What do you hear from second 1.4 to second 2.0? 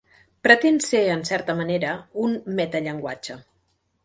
manera